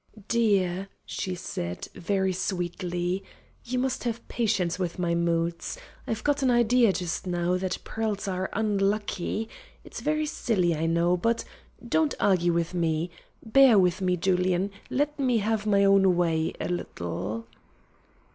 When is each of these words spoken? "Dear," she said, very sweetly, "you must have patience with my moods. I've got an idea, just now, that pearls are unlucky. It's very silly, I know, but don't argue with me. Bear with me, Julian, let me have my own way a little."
"Dear," 0.29 0.87
she 1.05 1.35
said, 1.35 1.87
very 1.93 2.33
sweetly, 2.33 3.23
"you 3.63 3.77
must 3.77 4.03
have 4.03 4.27
patience 4.27 4.79
with 4.79 4.97
my 4.97 5.13
moods. 5.13 5.77
I've 6.07 6.23
got 6.23 6.41
an 6.41 6.49
idea, 6.49 6.91
just 6.91 7.27
now, 7.27 7.55
that 7.57 7.77
pearls 7.83 8.27
are 8.27 8.49
unlucky. 8.53 9.47
It's 9.83 10.01
very 10.01 10.25
silly, 10.25 10.73
I 10.75 10.87
know, 10.87 11.17
but 11.17 11.43
don't 11.87 12.15
argue 12.19 12.51
with 12.51 12.73
me. 12.73 13.11
Bear 13.45 13.77
with 13.77 14.01
me, 14.01 14.17
Julian, 14.17 14.71
let 14.89 15.19
me 15.19 15.37
have 15.37 15.67
my 15.67 15.85
own 15.85 16.15
way 16.15 16.53
a 16.59 16.67
little." 16.67 17.45